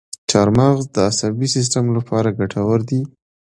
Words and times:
چارمغز 0.29 0.83
د 0.95 0.95
عصبي 1.09 1.47
سیستم 1.55 1.85
لپاره 1.97 2.35
ګټور 2.39 2.79
دی. 2.89 3.01